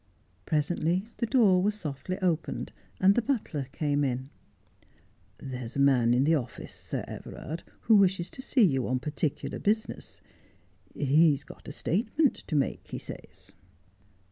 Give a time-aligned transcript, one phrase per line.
[0.47, 4.31] Presently the door was softly opened, and the butler came in.'
[5.37, 8.97] There is a man in the office, Sir Everard, who wishes to see you on
[8.99, 10.19] particular business.
[10.95, 13.51] He has got a statement to make, he says.'